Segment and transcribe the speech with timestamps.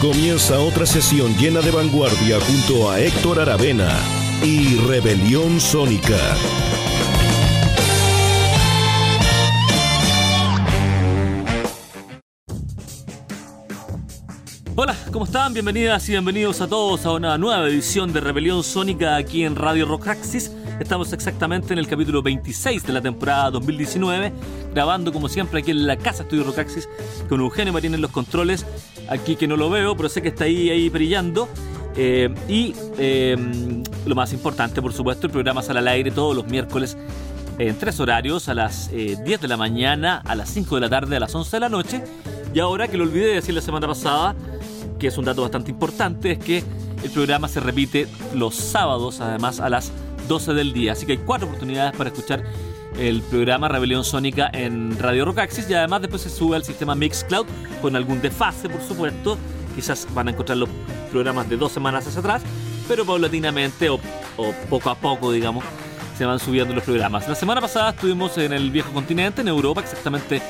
[0.00, 3.98] Comienza otra sesión llena de vanguardia junto a Héctor Aravena
[4.44, 6.16] y Rebelión Sónica.
[14.80, 15.52] Hola, ¿cómo están?
[15.52, 19.86] Bienvenidas y bienvenidos a todos a una nueva edición de Rebelión Sónica aquí en Radio
[19.86, 20.52] Rockaxis.
[20.78, 24.32] Estamos exactamente en el capítulo 26 de la temporada 2019,
[24.72, 26.88] grabando como siempre aquí en la casa Estudio Rockaxis
[27.28, 28.64] con Eugenio Marín en los controles,
[29.08, 31.48] aquí que no lo veo, pero sé que está ahí, brillando.
[31.96, 33.36] Eh, y eh,
[34.06, 36.96] lo más importante, por supuesto, el programa sale al aire todos los miércoles
[37.58, 40.88] en tres horarios, a las 10 eh, de la mañana, a las 5 de la
[40.88, 42.04] tarde, a las 11 de la noche.
[42.54, 44.34] Y ahora que lo olvidé de decir la semana pasada,
[44.98, 46.64] que es un dato bastante importante, es que
[47.02, 49.92] el programa se repite los sábados, además a las
[50.26, 50.92] 12 del día.
[50.92, 52.44] Así que hay cuatro oportunidades para escuchar
[52.98, 57.46] el programa Rebelión Sónica en Radio Rockaxis y además después se sube al sistema Mixcloud
[57.80, 59.38] con algún desfase, por supuesto.
[59.74, 60.68] Quizás van a encontrar los
[61.12, 62.42] programas de dos semanas hacia atrás,
[62.88, 64.00] pero paulatinamente o
[64.68, 65.64] poco a poco, digamos,
[66.18, 67.28] se van subiendo los programas.
[67.28, 70.42] La semana pasada estuvimos en el viejo continente, en Europa, exactamente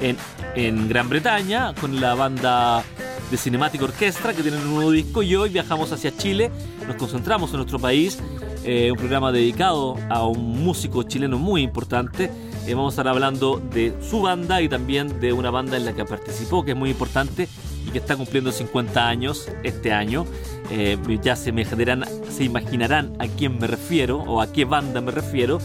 [0.00, 0.16] en,
[0.56, 2.82] en Gran Bretaña, con la banda
[3.30, 6.50] de Cinemática Orquestra que tienen un nuevo disco y hoy viajamos hacia Chile,
[6.88, 8.18] nos concentramos en nuestro país
[8.64, 12.28] eh, un programa dedicado a un músico chileno muy importante.
[12.66, 15.92] Eh, vamos a estar hablando de su banda y también de una banda en la
[15.92, 17.48] que participó, que es muy importante
[17.86, 20.26] y que está cumpliendo 50 años este año.
[20.72, 25.00] Eh, ya se, me generan, se imaginarán a quién me refiero o a qué banda
[25.00, 25.58] me refiero.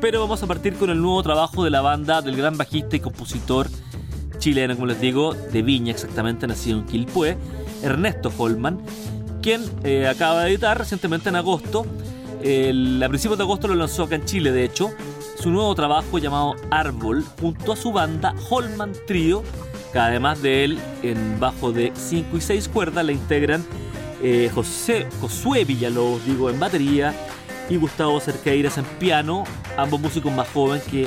[0.00, 3.00] Pero vamos a partir con el nuevo trabajo de la banda del gran bajista y
[3.00, 3.68] compositor
[4.38, 7.36] chileno, como les digo, de Viña exactamente, nacido en Quilpué,
[7.82, 8.80] Ernesto Holman,
[9.42, 9.62] quien
[10.06, 11.84] acaba de editar recientemente en agosto
[12.38, 14.90] a principios de agosto lo lanzó acá en Chile, de hecho,
[15.40, 19.42] su nuevo trabajo llamado Árbol, junto a su banda Holman Trio,
[19.92, 23.64] que además de él, en bajo de 5 y 6 cuerdas, la integran
[24.22, 27.14] eh, José, Josué Villalobos, digo, en batería,
[27.68, 29.44] y Gustavo Cerqueiras en piano,
[29.76, 31.06] ambos músicos más jóvenes que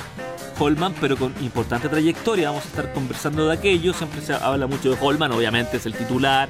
[0.60, 2.50] Holman, pero con importante trayectoria.
[2.50, 3.94] Vamos a estar conversando de aquello.
[3.94, 6.50] Siempre se habla mucho de Holman, obviamente es el titular,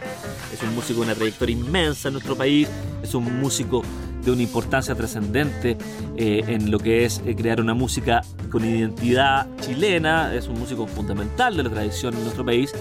[0.54, 2.68] es un músico de una trayectoria inmensa en nuestro país,
[3.02, 3.84] es un músico
[4.24, 5.78] de una importancia trascendente
[6.16, 8.22] eh, en lo que es eh, crear una música
[8.52, 12.74] con identidad chilena, es un músico fundamental de la tradición en nuestro país,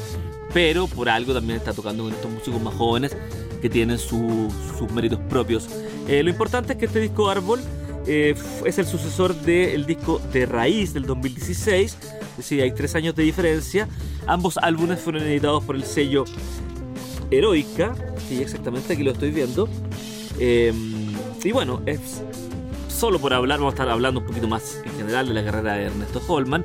[0.53, 3.17] pero por algo también está tocando con estos músicos más jóvenes
[3.61, 4.53] que tienen sus
[4.93, 5.69] méritos propios.
[6.09, 7.61] Eh, lo importante es que este disco Árbol
[8.07, 13.23] es el sucesor del disco de Raíz del 2016, es decir, hay tres años de
[13.23, 13.89] diferencia.
[14.27, 16.25] Ambos álbumes fueron editados por el sello
[17.31, 17.95] Heroica,
[18.29, 19.69] sí, exactamente aquí lo estoy viendo.
[20.39, 22.23] Y bueno, es
[22.89, 25.75] solo por hablar, vamos a estar hablando un poquito más en general de la carrera
[25.75, 26.65] de Ernesto Holman,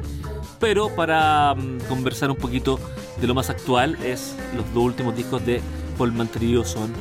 [0.59, 2.77] pero para mm, conversar un poquito
[3.21, 5.61] de lo más actual, es los dos últimos discos de
[5.97, 6.91] Holman Trio son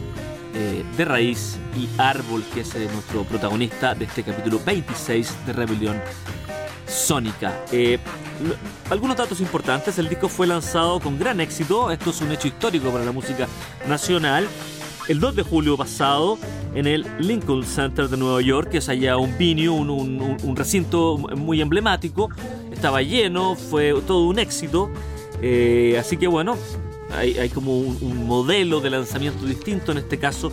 [0.55, 5.53] eh, De Raíz y Árbol, que es eh, nuestro protagonista de este capítulo 26 de
[5.53, 6.01] Rebelión
[6.87, 7.65] Sónica.
[7.73, 7.99] Eh,
[8.91, 12.91] algunos datos importantes, el disco fue lanzado con gran éxito, esto es un hecho histórico
[12.91, 13.49] para la música
[13.89, 14.49] nacional
[15.09, 16.39] el 2 de julio pasado
[16.75, 21.61] en el Lincoln Center de Nueva York, que es allá un venue, un, recinto muy
[21.61, 22.31] emblemático.
[22.73, 24.91] Estaba lleno, fue todo un éxito.
[25.43, 26.57] Eh, así que bueno,
[27.17, 30.53] hay, como un, modelo de lanzamiento distinto en este caso,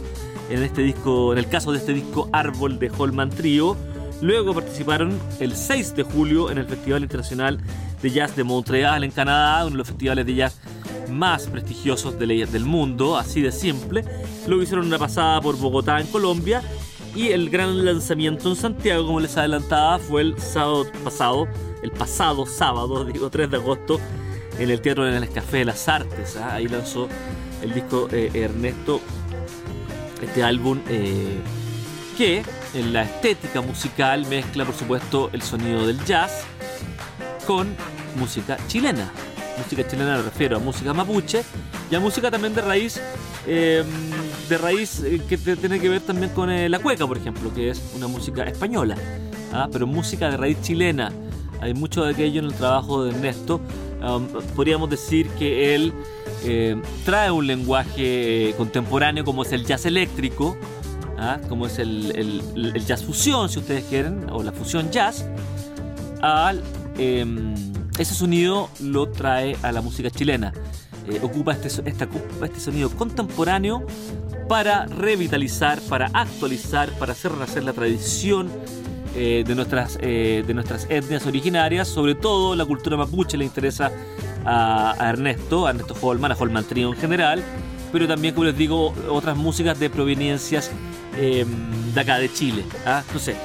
[0.50, 3.78] en este disco, en el caso de este disco Árbol de Holman Trio.
[4.22, 7.60] Luego participaron el 6 de julio en el Festival Internacional
[8.02, 10.60] de Jazz de Montreal en Canadá, uno de los festivales de jazz
[11.10, 14.04] más prestigiosos del mundo, así de simple.
[14.48, 16.62] Luego hicieron una pasada por Bogotá en Colombia
[17.16, 21.48] y el gran lanzamiento en Santiago, como les adelantaba, fue el sábado pasado,
[21.84, 24.00] el pasado sábado, digo 3 de agosto,
[24.60, 26.38] en el Teatro del Café de las Artes.
[26.38, 26.56] ¿ah?
[26.56, 27.08] Ahí lanzó
[27.62, 29.02] el disco eh, Ernesto,
[30.22, 31.40] este álbum eh,
[32.18, 36.44] que en la estética musical mezcla, por supuesto, el sonido del jazz
[37.46, 37.76] con
[38.18, 39.12] música chilena
[39.58, 41.44] música chilena me refiero a música mapuche
[41.90, 43.00] y a música también de raíz,
[43.46, 43.86] em,
[44.50, 47.70] de raíz eh, que tiene que ver también con eh, la cueca, por ejemplo, que
[47.70, 48.96] es una música española,
[49.54, 49.68] ¿ah?
[49.72, 51.12] pero música de raíz chilena.
[51.60, 53.62] Hay mucho de aquello en el trabajo de Ernesto.
[54.56, 55.94] Podríamos decir que él
[56.44, 60.58] em, trae un lenguaje eh, contemporáneo como es el jazz eléctrico,
[61.18, 61.40] ¿ah?
[61.48, 65.26] como es el, jazz fusión, si ustedes quieren, o la fusión jazz,
[66.98, 67.54] em,
[67.98, 70.54] ese sonido lo trae a la música chilena.
[71.08, 73.86] Eh, ocupa este, este sonido contemporáneo
[74.48, 78.50] para revitalizar, para actualizar, para hacer renacer la tradición
[79.16, 83.92] eh, de, nuestras, eh, de nuestras etnias originarias, sobre todo la cultura mapuche le interesa
[84.46, 87.44] a, Ernesto, a Ernesto Holman, a Holman Trio en general,
[87.92, 90.72] pero también, como les digo, otras músicas de proveniencias
[91.18, 91.48] em,
[91.94, 92.64] de acá, de Chile.
[92.86, 93.04] ¿ah?
[93.06, 93.36] Entonces,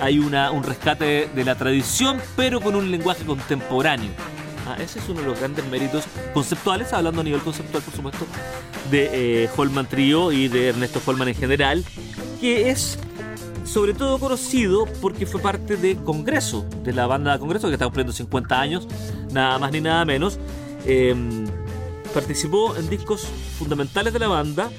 [0.00, 4.10] hay una, un rescate de la tradición, pero con un lenguaje contemporáneo.
[4.66, 8.26] Ah, ese es uno de los grandes méritos conceptuales, hablando a nivel conceptual, por supuesto,
[8.90, 11.84] de eh, Holman Trio y de Ernesto Holman en general,
[12.40, 12.98] que es
[13.64, 18.12] sobre todo conocido porque fue parte de Congreso, de la banda Congreso, que está cumpliendo
[18.12, 18.88] 50 años,
[19.32, 20.38] nada más ni nada menos.
[20.86, 21.46] Em,
[22.12, 23.26] participó en discos
[23.58, 24.70] fundamentales de la banda,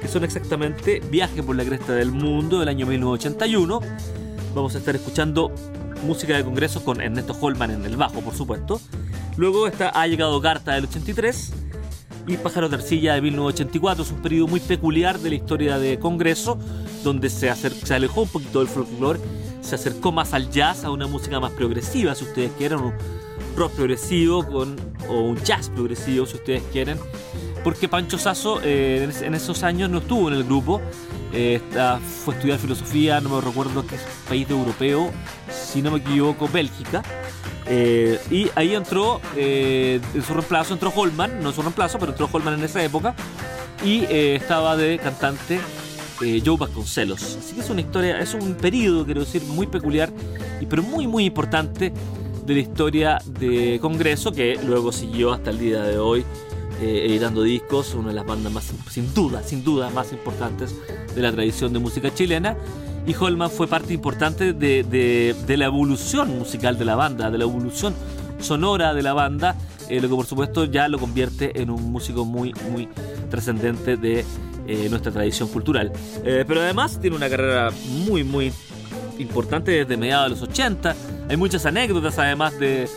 [0.00, 3.80] que son exactamente Viaje por la Cresta del Mundo del año 1981.
[4.54, 5.52] Vamos a estar escuchando
[6.04, 8.80] música de Congreso con Ernesto Holman en el bajo, por supuesto.
[9.36, 11.52] Luego está Ha llegado Carta del 83
[12.26, 14.04] y Pájaro de Arcilla de 1984.
[14.04, 16.58] Es un periodo muy peculiar de la historia de Congreso,
[17.02, 19.20] donde se, se alejó un poquito del folclore,
[19.60, 22.92] se acercó más al jazz, a una música más progresiva, si ustedes quieren, un
[23.56, 24.76] rock progresivo con,
[25.08, 26.98] o un jazz progresivo, si ustedes quieren.
[27.64, 30.80] Porque Pancho Sasso eh, en esos años no estuvo en el grupo,
[31.32, 31.60] eh,
[32.24, 33.96] fue a estudiar filosofía, no me recuerdo qué
[34.28, 35.10] país europeo,
[35.48, 37.02] si no me equivoco, Bélgica.
[37.66, 42.28] Eh, y ahí entró, en su reemplazo entró Holman, no en su reemplazo, pero entró
[42.32, 43.14] Holman en esa época.
[43.84, 45.60] Y estaba de cantante
[46.18, 47.36] Joe Vasconcelos.
[47.36, 50.10] Así que es una historia, es un periodo, quiero decir, muy peculiar,
[50.60, 51.92] y pero muy, muy importante
[52.46, 56.24] de la historia de Congreso, que luego siguió hasta el día de hoy
[56.80, 60.74] eh, editando discos, una de las bandas más, sin duda, sin duda, más importantes
[61.14, 62.56] de la tradición de música chilena.
[63.06, 67.44] Y Holman fue parte importante de, de, la evolución musical de la banda, de la
[67.44, 67.94] evolución
[68.40, 69.56] sonora de la banda,
[69.88, 72.88] eh, lo que por supuesto ya lo convierte en un músico muy, muy
[73.30, 74.24] trascendente de
[74.72, 75.92] eh, nuestra tradición cultural.
[76.22, 77.70] pero además tiene una carrera
[78.06, 78.52] muy, muy
[79.18, 80.94] importante desde mediados de los 80.
[81.28, 82.88] Hay muchas anécdotas además de,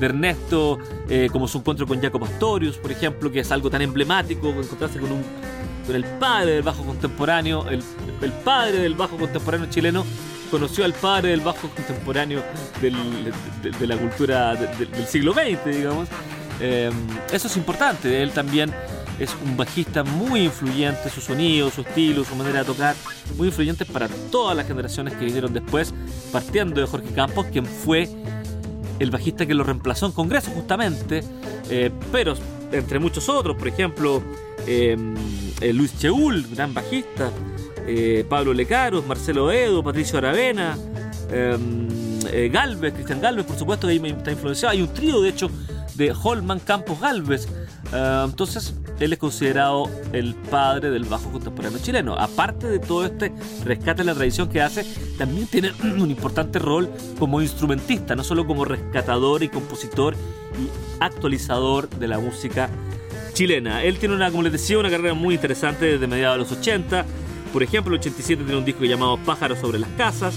[0.00, 0.78] Ernesto,
[1.08, 4.98] eh, como su encuentro con Jacob Astorius, por ejemplo, que es algo tan emblemático, encontrarse
[4.98, 5.10] con,
[5.94, 7.82] el padre del bajo contemporáneo, el,
[8.44, 10.04] padre del bajo contemporáneo chileno
[10.50, 12.42] conoció al padre del bajo contemporáneo
[12.80, 16.08] de, la cultura del siglo XX, digamos.
[16.60, 16.90] Eh,
[17.32, 18.72] eso es importante, él también
[19.18, 22.96] es un bajista muy influyente, su sonido, su estilo, su manera de tocar,
[23.36, 25.94] muy influyente para todas las generaciones que vinieron después,
[26.32, 28.08] partiendo de Jorge Campos, quien fue
[28.98, 31.22] el bajista que lo reemplazó en Congreso justamente,
[31.70, 32.34] eh, pero
[32.72, 34.22] entre muchos otros, por ejemplo,
[34.66, 34.96] eh,
[35.60, 37.30] eh, Luis Cheul, gran bajista,
[38.30, 40.78] Pablo Lecaros, Marcelo Edo, Patricio Aravena,
[42.50, 44.72] Galvez, Cristian Galvez, por supuesto, que ahí me está influenciado.
[44.72, 45.50] Hay un trío, de hecho,
[45.94, 47.46] de Holman Campos Galvez.
[48.24, 52.14] entonces, él es considerado el padre del bajo contemporáneo chileno.
[52.14, 53.32] Aparte de todo este
[53.64, 54.84] rescate de la tradición que hace,
[55.18, 60.68] también tiene un importante rol como instrumentista, no solo como rescatador y compositor y
[61.00, 62.68] actualizador de la música
[63.32, 63.82] chilena.
[63.82, 67.04] Él tiene una, como les decía, una carrera muy interesante desde mediados de los 80.
[67.52, 70.34] Por ejemplo, el 87 tiene un disco llamado Pájaros sobre las casas.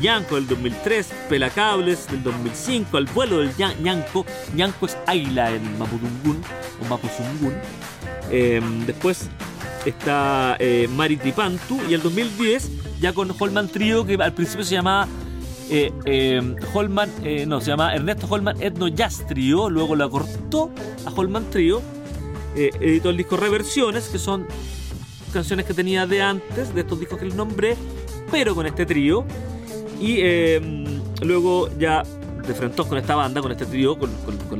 [0.00, 4.24] Yanco del 2003, Pelacables del 2005, El vuelo del Yanco.
[4.56, 6.42] Yanco es águila en Mapudungun
[6.80, 7.54] o Mapuzungun.
[8.30, 9.28] Em, después
[9.84, 14.74] está eh, Mari Tripantu y el 2010 ya con Holman Trio que al principio se
[14.74, 15.08] llamaba
[15.68, 20.70] eh, em, Holman, eh, no, se llama Ernesto Holman Etno Jazz Trio, luego lo acortó
[21.04, 21.82] a Holman Trio,
[22.54, 24.46] editó el disco Reversiones, que son
[25.32, 27.76] canciones que tenía de antes, de estos discos que les nombré,
[28.30, 29.24] pero con este trío,
[30.02, 30.84] y em,
[31.22, 34.10] luego ya de frente con esta banda, con este trío, con,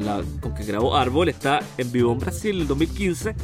[0.05, 3.35] la, con que grabó Árbol, está en vivo en Brasil en el 2015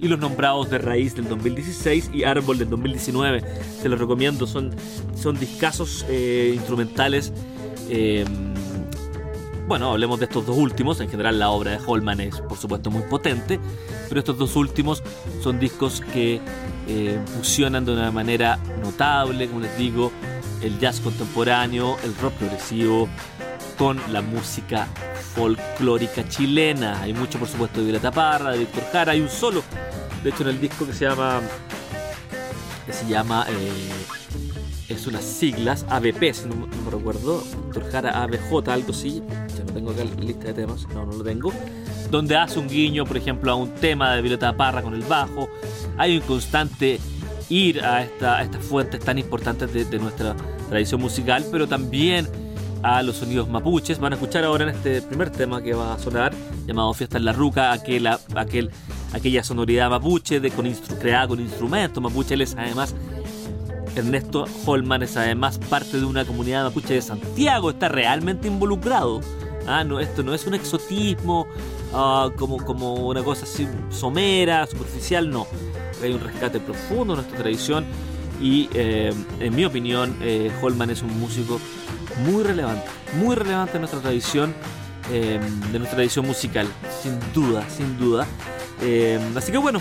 [0.00, 3.44] y los nombrados de raíz del 2016 y Árbol del 2019.
[3.80, 4.74] Se los recomiendo, son,
[5.16, 7.32] son discazos eh, instrumentales.
[7.88, 8.26] Em,
[9.68, 11.00] bueno, hablemos de estos dos últimos.
[11.00, 13.60] En general, la obra de Holman es, por supuesto, muy potente,
[14.08, 15.02] pero estos dos últimos
[15.40, 16.40] son discos que
[16.88, 20.10] eh, fusionan de una manera notable, como les digo,
[20.62, 23.08] el jazz contemporáneo, el rock progresivo,
[23.78, 24.88] con la música
[25.34, 27.00] folclórica chilena.
[27.02, 29.12] Hay mucho, por supuesto, de Violeta Parra, de Víctor Jara.
[29.12, 29.62] Hay un solo,
[30.22, 31.40] de hecho, en el disco que se llama.
[32.86, 33.46] que se llama.
[33.48, 33.90] Eh,
[34.88, 37.42] es unas siglas, ABP, si no, me recuerdo.
[37.66, 39.22] Víctor Jara, ABJ, algo así.
[39.56, 41.52] Ya no tengo acá la lista de temas, no, no lo tengo.
[42.10, 45.48] Donde hace un guiño, por ejemplo, a un tema de Violeta Parra con el bajo.
[45.98, 47.00] Hay un constante
[47.48, 50.34] ir a, esta, estas fuentes tan importantes de, de nuestra
[50.68, 52.28] tradición musical, pero también
[52.82, 53.98] a los sonidos mapuches.
[53.98, 56.32] Van a escuchar ahora en este primer tema que va a sonar,
[56.66, 58.70] llamado Fiesta en la Ruca, aquel, aquel,
[59.12, 62.34] aquella sonoridad mapuche de, con creada con instrumentos mapuche.
[62.34, 62.94] Él es además,
[63.94, 69.20] Ernesto Holman es además parte de una comunidad mapuche de Santiago, está realmente involucrado
[69.66, 71.46] Ah, no, esto no es un exotismo
[71.92, 75.46] ah, como, como una cosa así somera, superficial, no.
[76.02, 77.86] Hay un rescate profundo en nuestra tradición
[78.40, 81.60] y eh, en mi opinión eh, Holman es un músico
[82.24, 82.86] muy relevante,
[83.18, 84.54] muy relevante en nuestra tradición,
[85.10, 85.40] eh,
[85.72, 86.66] de nuestra tradición musical,
[87.02, 88.26] sin duda, sin duda.
[89.36, 89.80] así que bueno,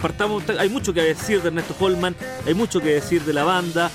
[0.00, 2.14] partamos, hay mucho que decir de Ernesto Holman,
[2.46, 3.90] hay mucho que decir de la banda,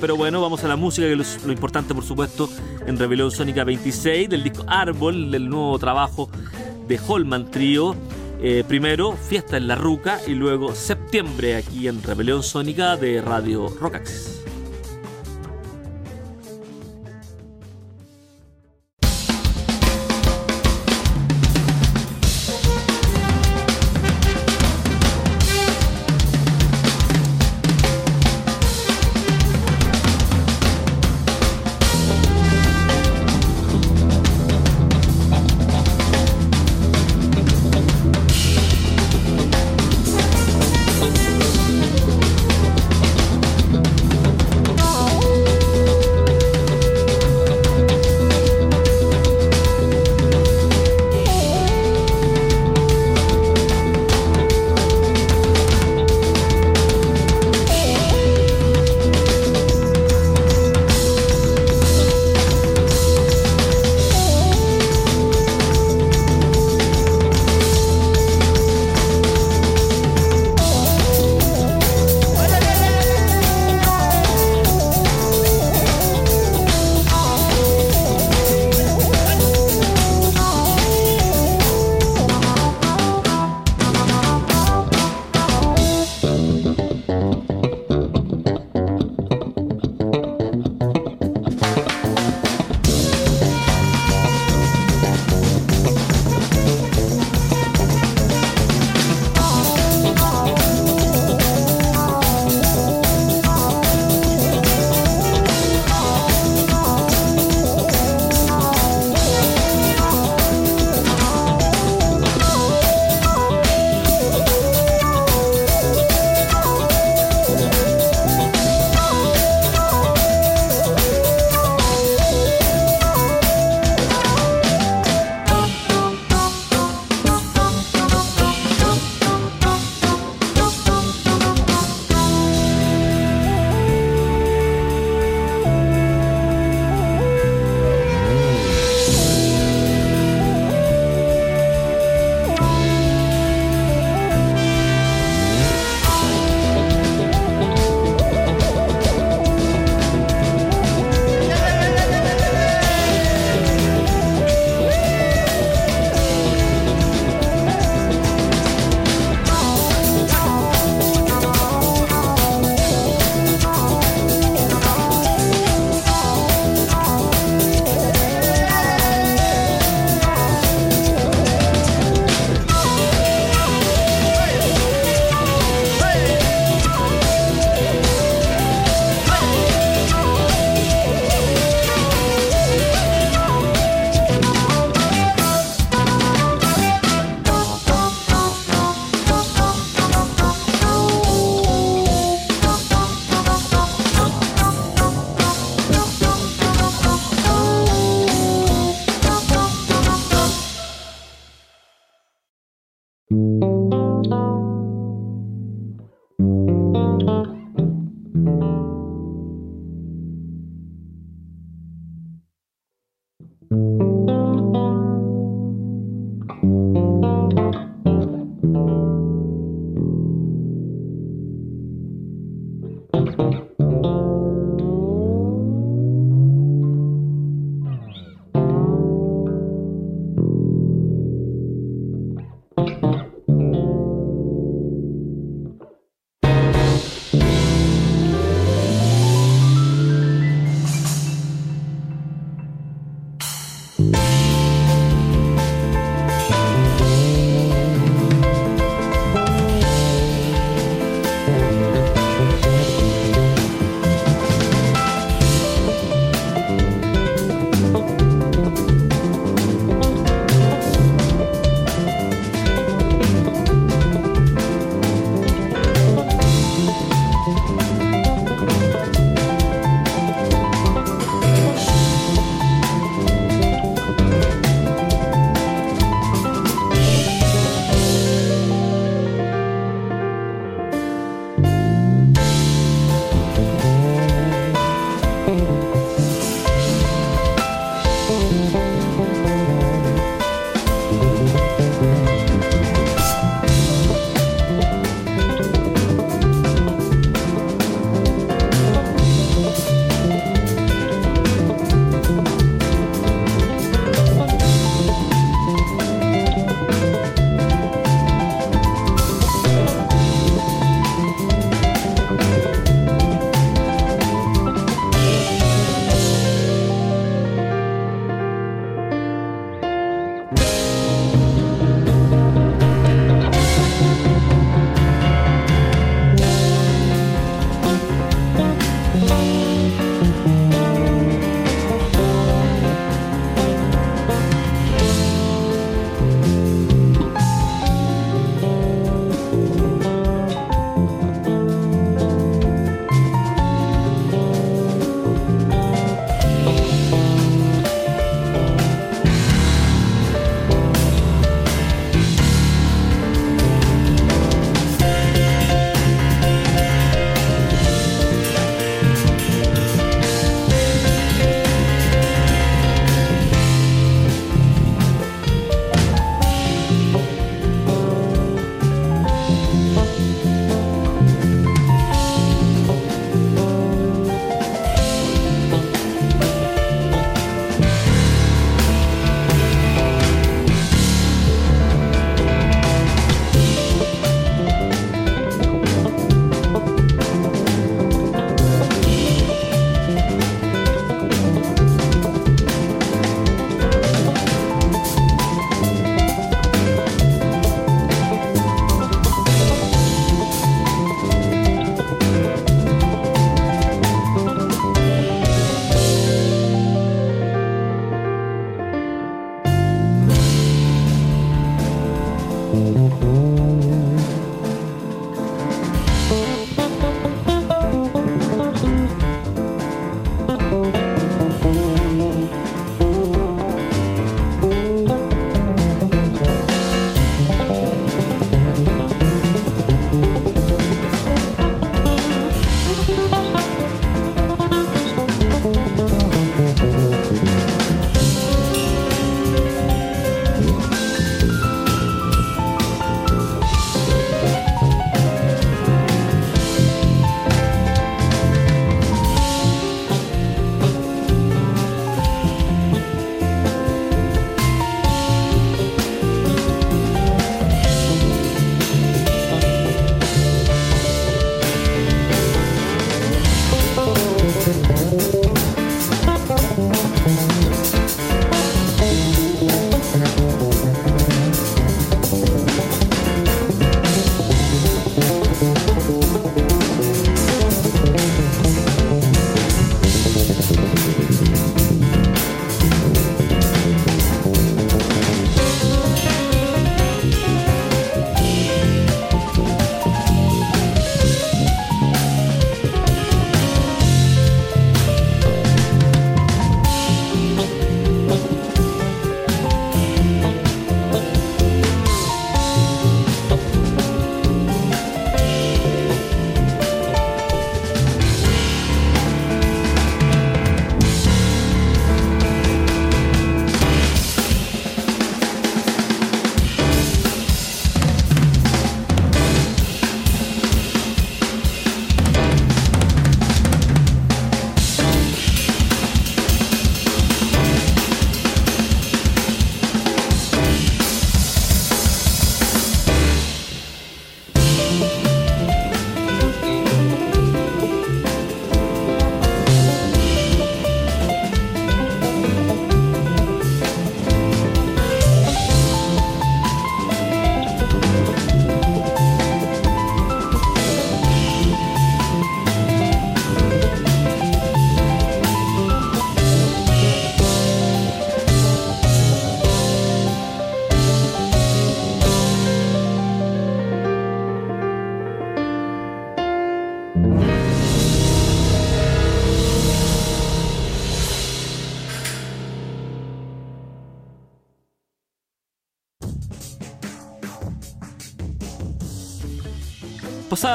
[0.00, 2.48] pero bueno, vamos a la música, que es lo, importante por supuesto
[2.86, 6.30] en Rebelión Sónica 26, del disco Árbol, del nuevo trabajo
[6.86, 7.96] de Holman Trio.
[8.40, 13.68] Eh, primero Fiesta en la Ruca y luego Septiembre aquí en Rebelión Sónica de Radio
[13.80, 14.37] Rockaxis.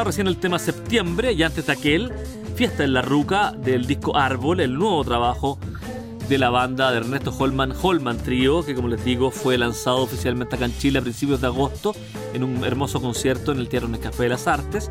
[0.01, 2.11] Recién el tema Septiembre y antes de aquel,
[2.55, 5.59] Fiesta en la Ruca del disco Árbol, el nuevo trabajo
[6.27, 10.55] de la banda de Ernesto Holman, Holman Trio, que como les digo fue lanzado oficialmente
[10.55, 11.95] acá en Chile a principios de agosto
[12.33, 14.89] en un hermoso concierto en el Teatro Nescafé de las Artes.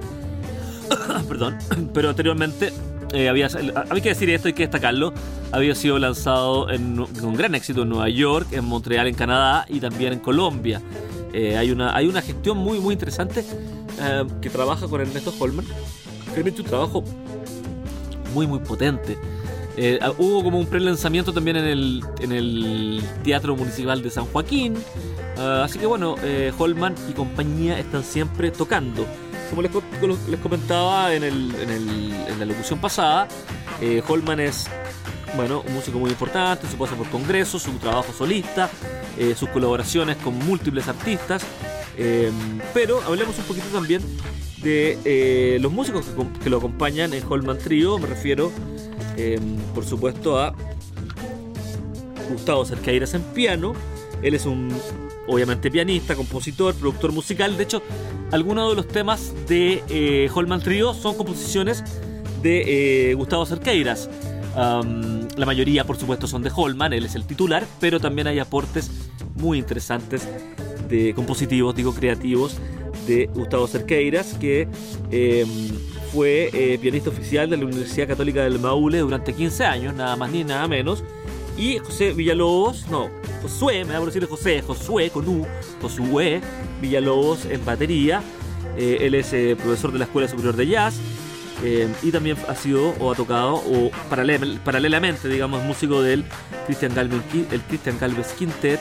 [1.28, 1.58] Perdón,
[1.94, 2.72] pero anteriormente
[3.12, 5.12] eh, había, había que decir esto, hay que destacarlo,
[5.50, 9.80] había sido lanzado en, con gran éxito en Nueva York, en Montreal, en Canadá y
[9.80, 10.80] también en Colombia.
[11.32, 13.42] Eh, hay, una, hay una gestión muy, muy interesante
[14.00, 15.66] eh, que trabaja con Ernesto Holman,
[16.34, 17.04] que ha hecho un trabajo
[18.34, 19.18] muy, muy potente.
[19.76, 24.26] Eh, ah, hubo como un pre-lanzamiento también en el, en el Teatro Municipal de San
[24.26, 24.74] Joaquín.
[25.38, 26.16] Ah, así que bueno,
[26.58, 29.06] Holman y compañía están siempre tocando.
[29.50, 29.72] Como les,
[30.28, 33.28] les comentaba en, el, en, el, en, la locución pasada,
[34.08, 34.66] Holman es
[35.36, 38.68] bueno, un músico muy importante, su paso por congresos, su trabajo solista,
[39.18, 41.44] eh, sus colaboraciones con múltiples artistas.
[41.96, 42.32] Em,
[42.72, 44.00] pero hablemos un poquito también
[44.62, 46.06] de eh, los músicos
[46.42, 47.98] que, lo acompañan en Holman Trio.
[47.98, 48.52] Me refiero,
[49.16, 50.54] em, por supuesto, a
[52.30, 53.74] Gustavo Cerqueiras en piano.
[54.22, 54.72] Él es un,
[55.26, 57.56] obviamente, pianista, compositor, productor musical.
[57.56, 57.82] De hecho,
[58.30, 61.82] algunos de los temas de eh, Holman Trio son composiciones
[62.42, 64.08] de Gustavo Cerqueiras
[64.54, 68.90] la mayoría, por supuesto, son de Holman, él es el titular, pero también hay aportes
[69.36, 70.28] muy interesantes
[70.92, 72.56] de compositivos, digo creativos,
[73.06, 74.68] de Gustavo Cerqueiras, que
[75.10, 75.48] em,
[76.12, 80.30] fue eh, pianista oficial de la Universidad Católica del Maule durante 15 años, nada más
[80.30, 81.02] ni nada menos.
[81.56, 83.10] Y José Villalobos, no,
[83.42, 85.46] Josué, me da por decir José, Josué con U,
[85.80, 86.40] Josué
[86.80, 88.22] Villalobos en batería.
[88.76, 90.94] Eh, él es eh, profesor de la Escuela Superior de Jazz
[91.62, 93.90] eh, y también ha sido o ha tocado o
[94.64, 96.24] paralelamente, digamos, músico del
[96.66, 98.80] Christian Galvez, el Christian Galvez Quintet,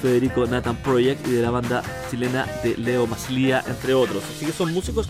[0.00, 4.24] Federico Nathan Project y de la banda chilena de Leo Maslía, entre otros.
[4.24, 5.08] Así que son músicos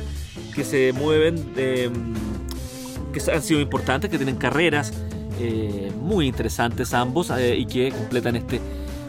[0.54, 4.92] que se mueven, mm, que han sido importantes, que tienen carreras
[5.38, 8.60] eh, muy interesantes ambos eh, y que completan este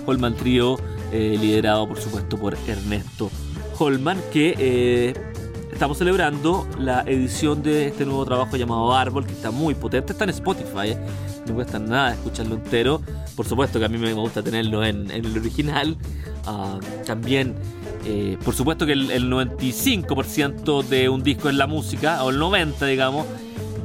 [0.06, 0.80] Holman Trio
[1.12, 3.30] liderado por supuesto por Ernesto
[3.78, 5.13] Holman que
[5.71, 10.13] estamos celebrando la edición de este nuevo trabajo llamado Árbol, que está muy potente.
[10.13, 10.97] Está en Spotify, ¿eh?
[11.47, 13.01] no cuesta nada escucharlo entero.
[13.36, 15.97] Por supuesto que a mí me gusta tenerlo en, el original.
[16.45, 17.55] Ah, también,
[18.05, 22.86] eh, por supuesto que el, 95% de un disco es la música, o el 90%
[22.86, 23.25] digamos,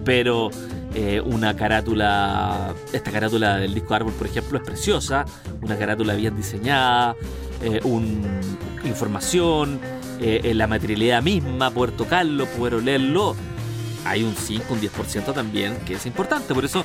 [0.04, 0.50] pero
[0.94, 5.24] eh, una carátula, esta carátula del disco Árbol, por ejemplo, es preciosa,
[5.62, 7.14] una carátula bien diseñada,
[7.84, 8.22] un,
[8.84, 9.80] información,
[10.20, 13.36] eh, en la materialidad misma, poder tocarlo, poder olerlo,
[14.06, 16.54] hay un 5, un 10% también que es importante.
[16.54, 16.84] Por eso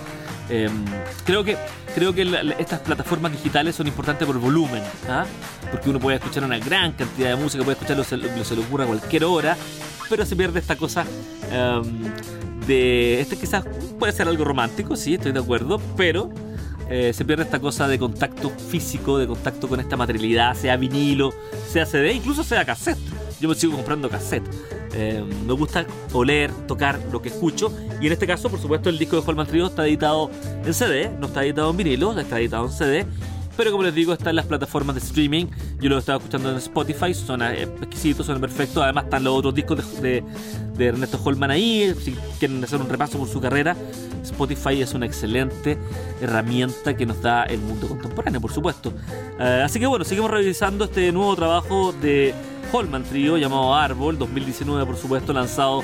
[0.50, 0.84] em,
[1.26, 1.58] creo que,
[1.94, 5.26] creo que estas plataformas digitales son importantes por volumen, ¿ah?
[5.72, 8.86] porque uno puede escuchar una gran cantidad de música, puede escucharlo, se, se le ocurra
[8.86, 9.56] a cualquier hora,
[10.10, 11.06] pero se pierde esta cosa
[11.52, 12.12] em,
[12.66, 13.22] de...
[13.22, 13.64] Este quizás
[14.00, 16.30] puede ser algo romántico, sí, estoy de acuerdo, pero...
[16.94, 21.34] Eh, se pierde esta cosa de contacto físico, de contacto con esta materialidad, sea vinilo,
[21.70, 23.00] sea CD, incluso sea cassette
[23.42, 24.44] yo me sigo comprando cassette.
[24.94, 27.74] Eh, me gusta oler, tocar lo que escucho.
[28.00, 30.30] Y en este caso, por supuesto, el disco de Holman Trio está editado
[30.64, 33.06] en CD, no está editado en vinilo, está editado en CD.
[33.62, 35.46] Pero como les digo, está en las plataformas de streaming.
[35.80, 38.82] Yo lo estaba escuchando en Spotify, son exquisitos, son perfectos.
[38.82, 40.24] Además, están los otros discos de,
[40.80, 41.94] Ernesto Holman ahí.
[42.04, 43.78] Si quieren hacer un repaso por su carrera,
[44.24, 45.78] Spotify es una excelente
[46.20, 48.94] herramienta que nos da el mundo contemporáneo, por supuesto.
[49.40, 52.34] Eh, así que bueno, seguimos revisando este nuevo trabajo de
[52.72, 55.84] Holman Trio llamado Árbol, 2019 por supuesto, lanzado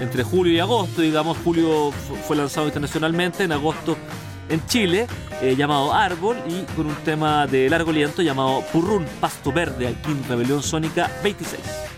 [0.00, 1.90] entre julio y agosto, digamos, julio
[2.28, 3.96] fue lanzado internacionalmente, en agosto
[4.48, 5.06] en Chile,
[5.42, 10.10] eh, llamado Árbol y con un tema de largo aliento llamado Purrún Pasto Verde, aquí
[10.10, 11.97] en Rebelión Sónica 26.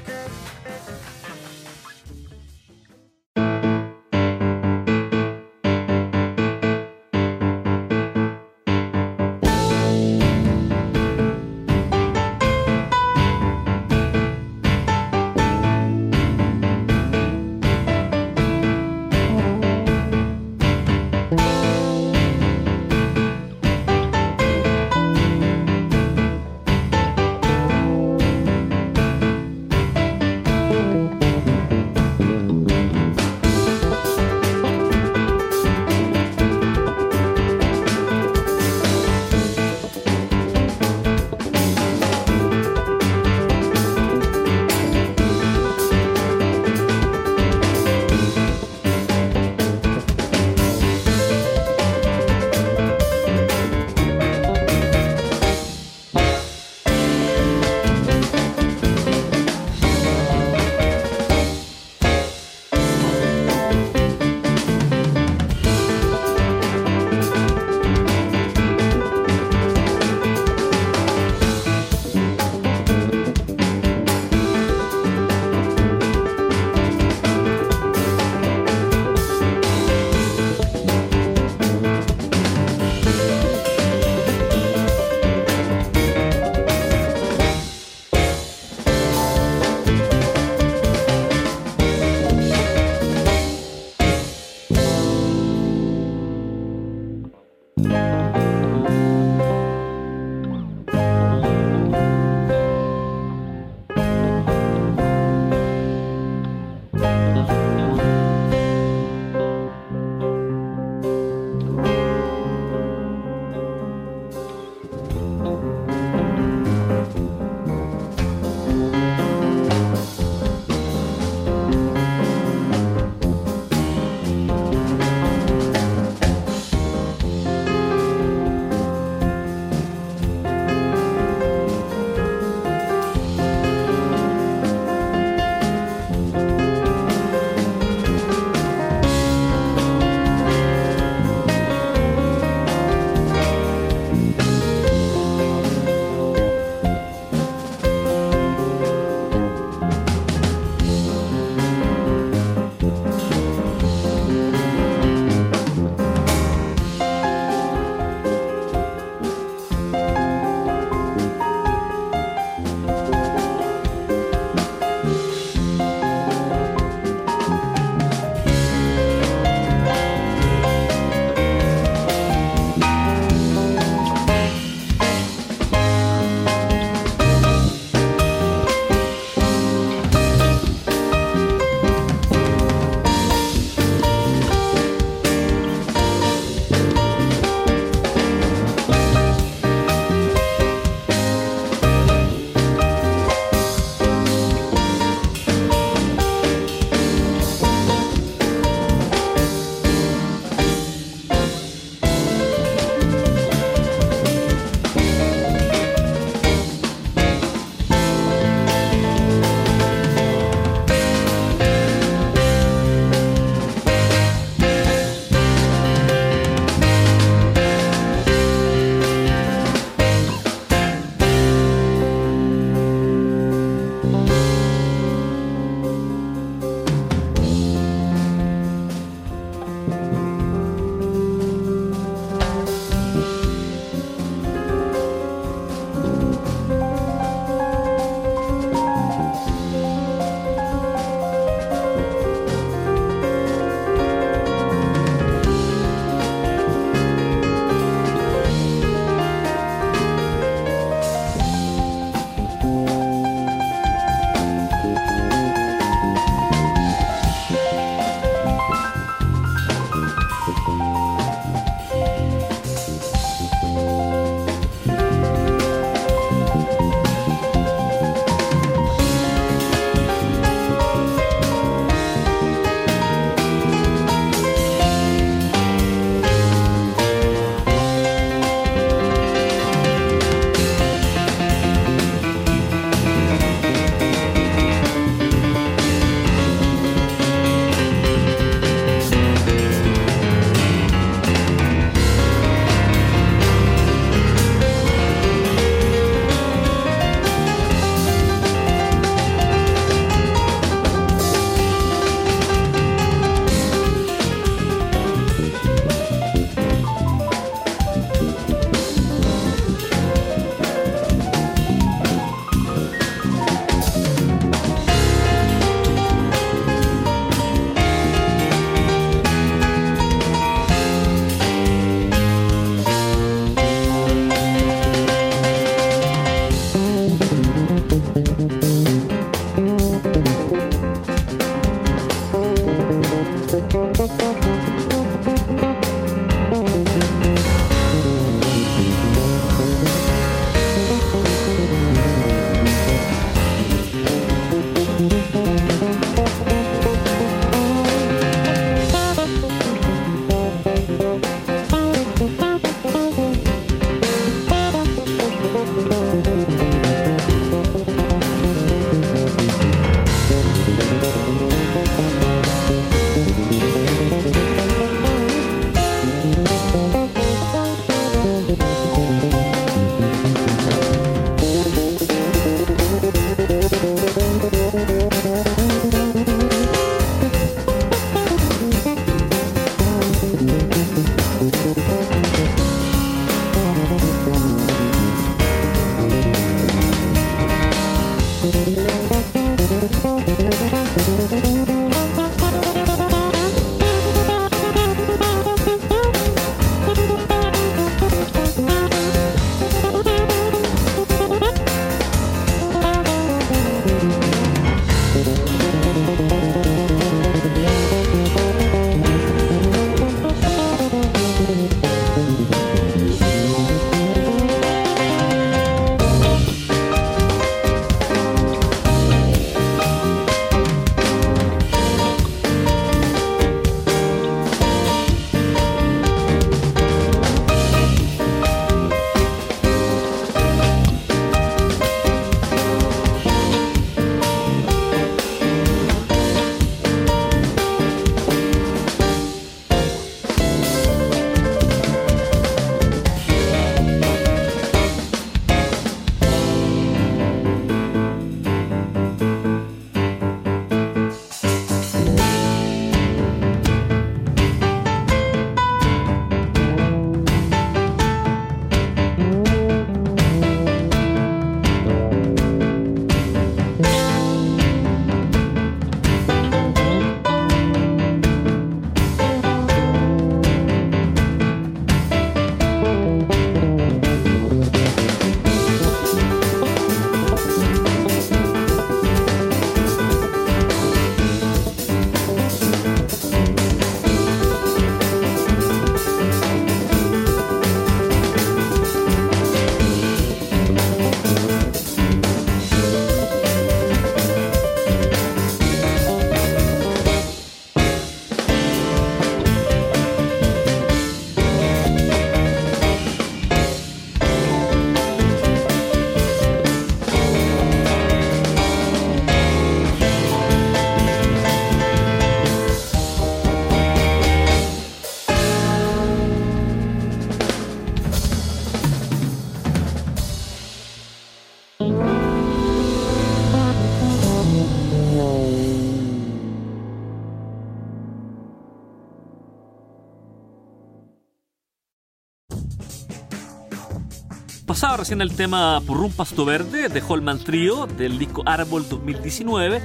[535.00, 539.80] Recién el tema Purrum Pasto Verde de Holman Trio del disco Árbol 2019,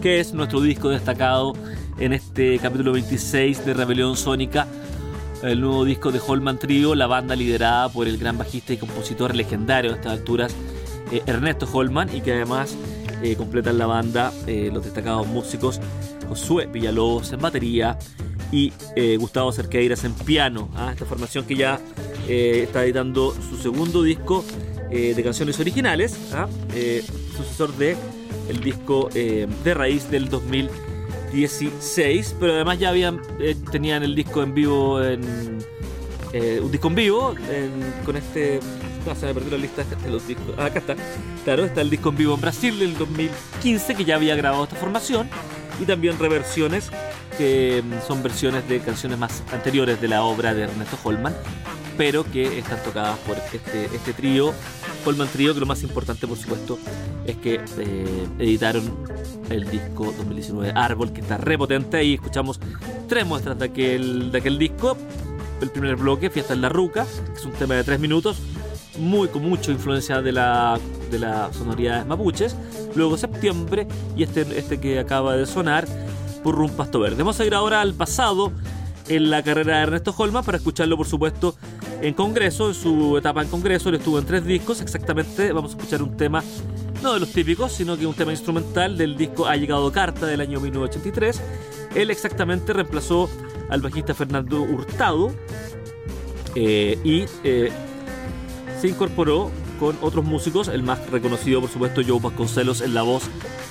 [0.00, 1.54] que es nuestro disco destacado
[1.98, 4.68] en este capítulo 26 de Rebelión Sónica,
[5.42, 9.34] el nuevo disco de Holman Trio, la banda liderada por el gran bajista y compositor
[9.34, 10.54] legendario a estas alturas,
[11.10, 12.76] eh, Ernesto Holman, y que además
[13.24, 15.80] eh, completan la banda eh, los destacados músicos
[16.28, 17.98] Josué Villalobos en batería
[18.52, 18.72] y
[19.18, 20.68] Gustavo Cerqueiras en piano.
[20.76, 20.90] ¿ah?
[20.92, 21.80] Esta formación que ya
[22.30, 24.44] eh, está editando su segundo disco
[24.88, 26.46] eh, de canciones originales, ¿ah?
[26.76, 27.04] eh,
[27.36, 27.96] sucesor de
[28.48, 33.20] el disco de raíz del 2016, pero además ya habían
[33.72, 35.58] tenían el disco en vivo en
[36.62, 37.34] un disco en vivo
[38.04, 38.60] con este
[39.04, 40.54] no, se me perdió la lista de los discos.
[40.56, 40.94] Ah, acá está.
[41.44, 44.76] Claro, está el disco en vivo en Brasil del 2015 que ya había grabado esta
[44.76, 45.28] formación
[45.80, 46.90] y también reversiones
[47.38, 51.34] que mm, son versiones de canciones más anteriores de la obra de Ernesto Holman
[52.00, 54.54] pero que están tocadas por este, este trío,
[55.04, 56.78] Holman Trío, que lo más importante, por supuesto,
[57.26, 58.96] es que eh, editaron
[59.50, 62.02] el disco 2019 Árbol, que está repotente.
[62.02, 62.58] y escuchamos
[63.06, 64.96] tres muestras de aquel, de aquel disco.
[65.60, 68.38] El primer bloque, Fiesta en la Ruca, que es un tema de tres minutos,
[68.98, 72.56] muy con mucha influencia de la, de las sonoridades mapuches.
[72.94, 75.86] Luego Septiembre y este, este que acaba de sonar,
[76.42, 77.16] Purrum Pasto Verde.
[77.18, 78.52] Vamos a ir ahora al pasado
[79.10, 81.56] en la carrera de Ernesto Holman para escucharlo, por supuesto,
[82.00, 85.76] en Congreso, en su etapa en Congreso, él estuvo en tres discos, exactamente vamos a
[85.76, 86.44] escuchar un tema,
[87.02, 90.40] no de los típicos, sino que un tema instrumental del disco Ha llegado carta del
[90.40, 91.40] año 1983.
[91.96, 93.28] Él exactamente reemplazó
[93.68, 95.32] al bajista Fernando Hurtado
[96.54, 97.72] eh, y eh,
[98.80, 99.50] se incorporó
[99.80, 103.24] con otros músicos, el más reconocido por supuesto Joe Vasconcelos en la voz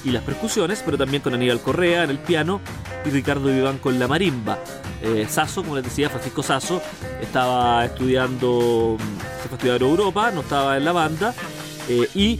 [0.04, 2.60] y las percusiones, pero también con Aníbal Correa en el piano
[3.06, 4.60] y Ricardo Viván con la marimba.
[5.02, 6.82] Eh, Sasso, como les decía, Francisco Sasso,
[7.22, 8.97] estaba estudiando,
[9.41, 11.34] se fue a estudiar Europa, no estaba en la banda,
[11.88, 12.39] eh, y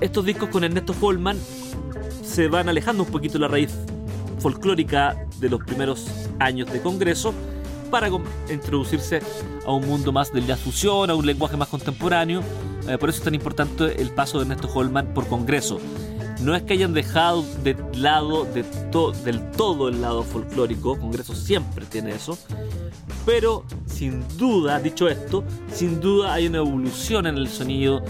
[0.00, 1.38] estos discos con Ernesto Holman
[2.24, 3.70] se van alejando un poquito de la raíz
[4.38, 6.06] folclórica de los primeros
[6.38, 7.34] años de Congreso
[7.90, 8.08] para
[8.48, 9.20] introducirse
[9.66, 12.42] a un mundo más del jazz fusión, a un lenguaje más contemporáneo.
[12.88, 15.80] Eh, por eso es tan importante el paso de Ernesto Holman por Congreso
[16.42, 18.64] no es que hayan dejado de lado de
[19.24, 22.38] del todo el lado folclórico, Congreso siempre tiene eso,
[23.26, 28.02] pero sin duda, dicho esto, sin duda hay una evolución en el sonido,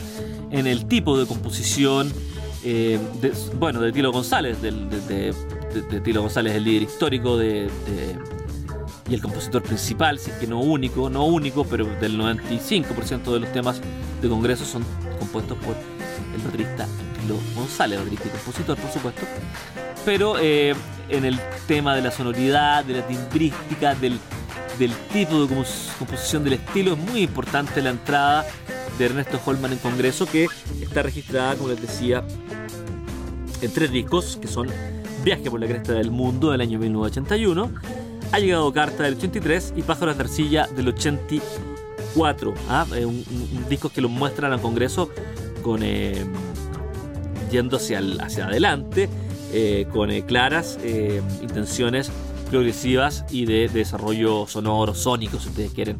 [0.50, 2.12] en el tipo de composición
[2.62, 2.98] eh,
[3.58, 5.34] bueno, de Tilo González, de,
[6.04, 7.68] Tilo González, el líder histórico de,
[9.08, 13.40] y el compositor principal, si es que no único, no único, pero del 95% de
[13.40, 13.80] los temas
[14.20, 14.84] de Congreso son
[15.18, 15.74] compuestos por
[16.34, 16.86] el baterista
[17.20, 19.22] Tilo González, baterista y compositor, por supuesto.
[20.04, 20.74] Pero eh,
[21.08, 24.18] en el tema de la sonoridad, de la timbrística, del,
[24.78, 25.54] del tipo de
[25.98, 28.46] composición del estilo, es muy importante la entrada
[28.98, 30.46] de Ernesto Holman en Congreso, que
[30.80, 32.24] está registrada, como les decía,
[33.62, 34.68] en tres discos, que son
[35.24, 37.70] Viaje por la Cresta del Mundo del año 1981,
[38.32, 42.54] Ha llegado Carta del 83 y Pájaros de Arcilla del 84.
[42.68, 42.86] ¿ah?
[42.94, 43.24] Eh, un,
[43.68, 45.10] discos que lo muestran al Congreso
[45.62, 46.24] con, eh,
[47.50, 49.08] yendo hacia, hacia adelante,
[49.52, 50.78] eh, con claras
[51.42, 52.10] intenciones
[52.48, 55.98] progresivas y de, desarrollo sonoro, sónico, si ustedes quieren.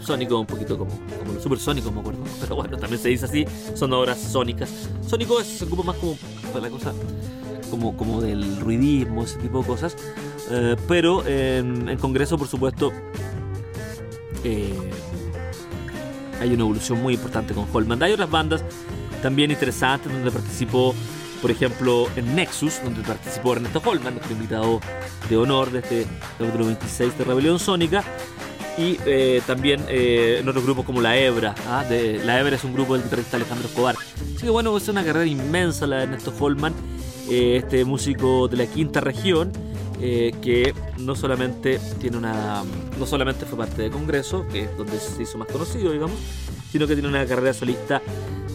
[0.00, 2.22] sónico un poquito como, como los supersónicos, me acuerdo.
[2.40, 3.44] Pero bueno, también se dice así,
[3.74, 4.70] son obras sónicas.
[5.06, 6.16] Sónico es, se ocupa más como
[6.60, 6.92] la cosa
[7.70, 9.96] como, como del ruidismo, ese tipo de cosas.
[10.50, 12.92] Eh, pero en, Congreso, por supuesto,
[14.44, 14.74] eh,
[16.40, 18.02] hay una evolución muy importante con Holman.
[18.02, 18.64] Hay otras bandas
[19.24, 20.94] también interesantes donde participó,
[21.40, 24.80] por ejemplo, en Nexus, donde participó Ernesto Holman, nuestro invitado
[25.30, 26.06] de honor de este
[26.38, 28.04] capítulo 26 de Rebelión Sónica.
[28.76, 31.54] Y eh, también en otros grupos como La Hebra.
[31.68, 31.84] ¿ah?
[31.88, 33.96] De, la Hebra es un grupo del guitarrista Alejandro Escobar.
[33.96, 36.74] Así que bueno, es una carrera inmensa la de Ernesto Holman
[37.30, 39.50] eh, este músico de la quinta región,
[40.02, 42.62] eh, que no solamente tiene una.
[42.98, 46.18] no solamente fue parte de Congreso, que es donde se hizo más conocido, digamos,
[46.74, 48.02] sino que tiene una carrera solista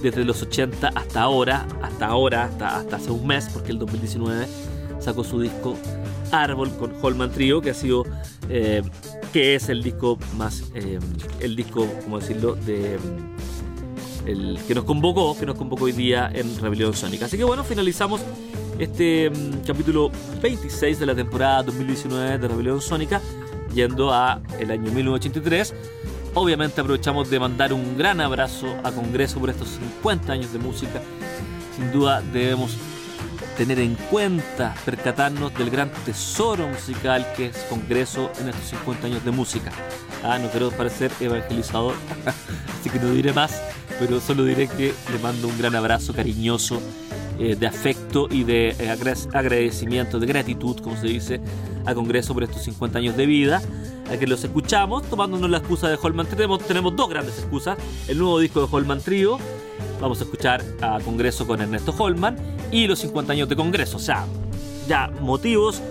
[0.01, 4.45] desde los 80 hasta ahora, hasta ahora, hasta, hace un mes, porque el 2019
[4.99, 5.77] sacó su disco
[6.29, 8.03] Árbol con Holman Trio, que ha sido.
[8.49, 8.81] Eh,
[9.31, 10.65] que es el disco más.
[10.73, 12.97] el disco, como decirlo, de
[14.25, 17.27] el que nos convocó, que nos convocó hoy día en Rebelión Sónica.
[17.27, 18.19] Así que bueno, finalizamos
[18.79, 20.11] este mm, capítulo
[20.41, 23.21] 26 de la temporada 2019 de Rebelión Sónica,
[23.73, 25.73] yendo a el año 1983.
[26.35, 31.01] Obviamente aprovechamos de mandar un gran abrazo a Congreso por estos 50 años de música.
[31.75, 32.77] Sin duda debemos
[33.57, 39.25] tener en cuenta, percatarnos del gran tesoro musical que es Congreso en estos 50 años
[39.25, 39.71] de música.
[40.23, 41.95] Ah, no quiero parecer evangelizador,
[42.79, 43.61] así que no diré más,
[43.99, 46.81] pero solo diré que le mando un gran abrazo cariñoso
[47.39, 51.41] eh, de afecto y de eh, agradecimiento, de gratitud, como se dice,
[51.85, 53.61] a Congreso por estos 50 años de vida,
[54.09, 56.37] a que los escuchamos, tomándonos la excusa de Holman Trio.
[56.37, 59.37] Tenemos, tenemos dos grandes excusas, el nuevo disco de Holman Trio,
[60.01, 62.37] vamos a escuchar a Congreso con Ernesto Holman,
[62.71, 64.25] y los 50 años de Congreso, o sea,
[64.87, 65.81] ya motivos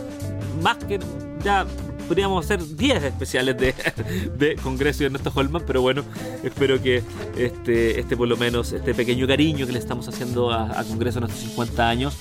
[0.63, 0.99] más que
[1.43, 1.67] ya
[2.09, 3.75] podríamos hacer 10 especiales de,
[4.39, 6.03] de Congreso y Ernesto Holman, pero bueno,
[6.43, 7.03] espero que
[7.37, 11.25] este, este por lo menos, este pequeño cariño que le estamos haciendo a, Congreso en
[11.27, 12.17] estos 50 años,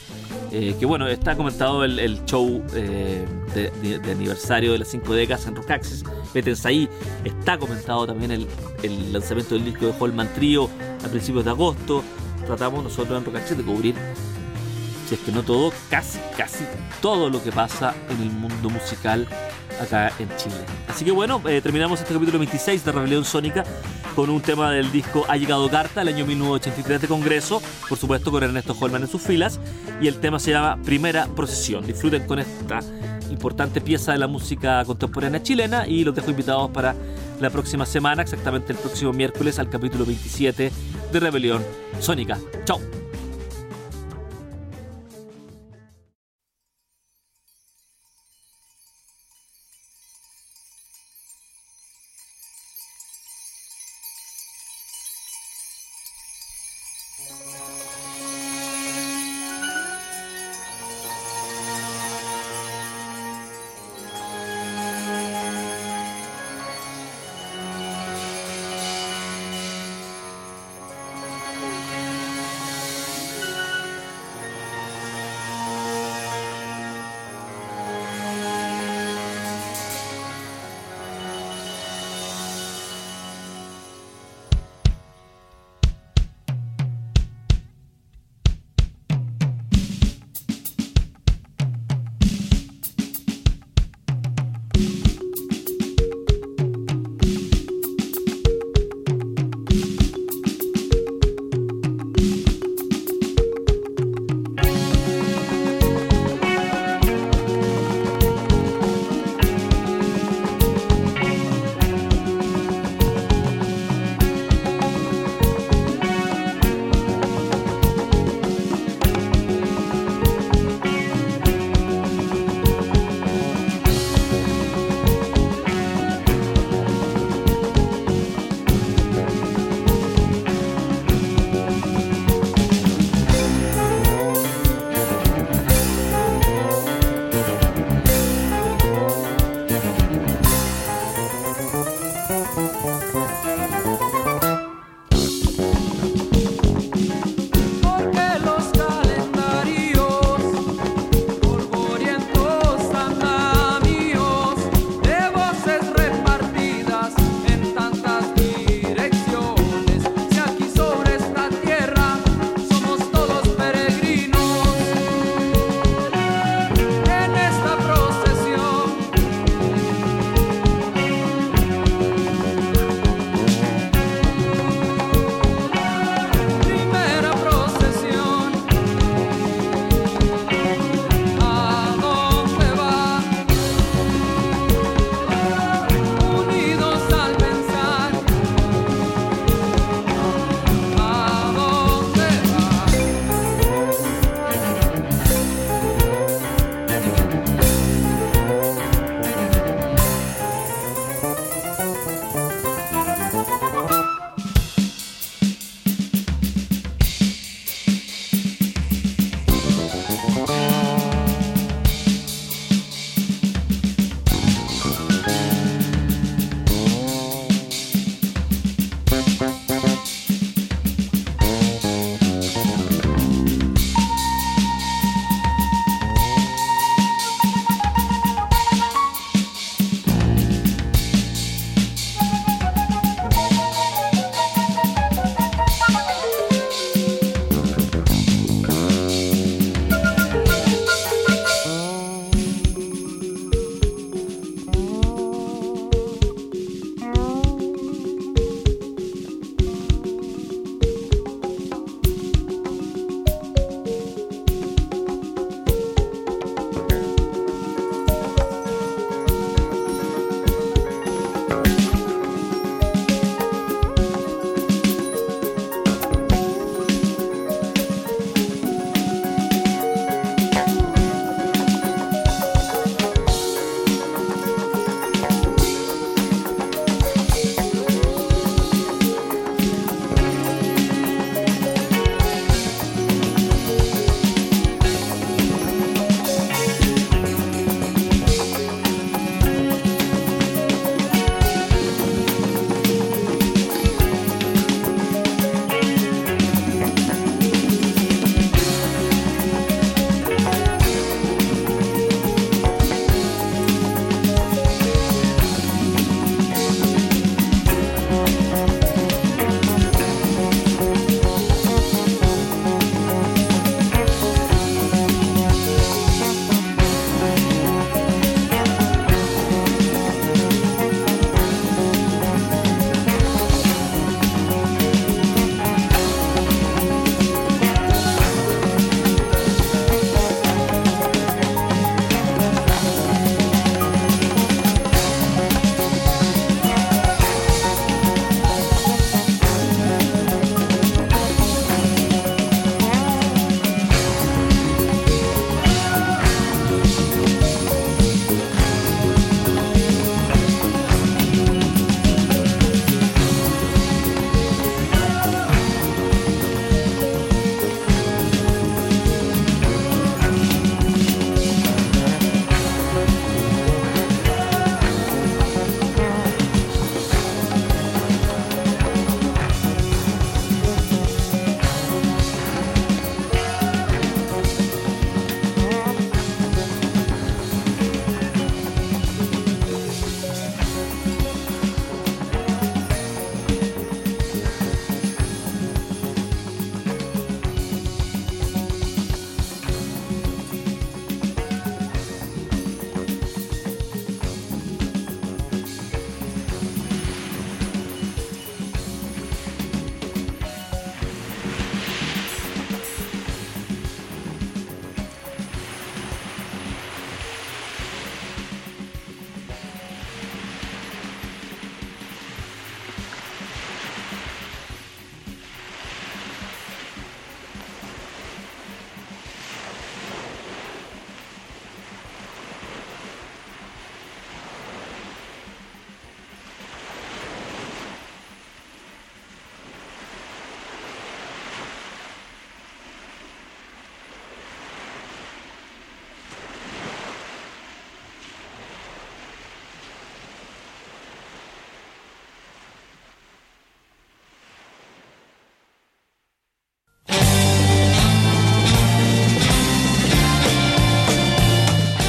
[0.52, 5.56] eh, que bueno, está comentado el, show eh, de, aniversario de las 5 décadas en
[5.56, 6.90] Rockaxis, métense ahí,
[7.24, 8.48] está comentado también el,
[8.84, 10.70] el, lanzamiento del disco de Holman Trio
[11.04, 12.04] a principios de agosto,
[12.46, 13.96] tratamos nosotros en Rockaxis de cubrir
[15.08, 16.66] si es que no todo, casi, casi
[17.02, 19.28] todo lo que pasa en el mundo musical
[19.82, 20.56] acá en Chile.
[20.88, 23.64] Así que bueno, eh, terminamos este capítulo 26 de Rebelión Sónica
[24.16, 28.32] con un tema del disco Ha llegado carta, el año 1983 de Congreso, por supuesto
[28.32, 29.60] con Ernesto Holman en sus filas,
[30.02, 31.86] y el tema se llama Primera Procesión.
[31.86, 32.80] Disfruten con esta
[33.30, 36.96] importante pieza de la música contemporánea chilena y los dejo invitados para
[37.40, 40.72] la próxima semana, exactamente el próximo miércoles, al capítulo 27
[41.12, 41.64] de Rebelión
[42.00, 42.40] Sónica.
[42.66, 43.07] Chao.